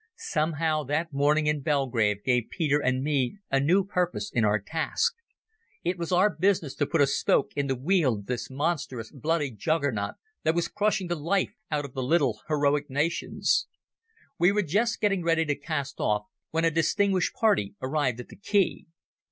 [0.17, 4.57] Somehow that morning in Belgrade gave both Peter and me a new purpose in our
[4.59, 5.13] task.
[5.83, 9.51] It was our business to put a spoke in the wheel of this monstrous bloody
[9.51, 13.67] Juggernaut that was crushing the life out of the little heroic nations.
[14.39, 18.37] We were just getting ready to cast off when a distinguished party arrived at the
[18.37, 18.85] quay.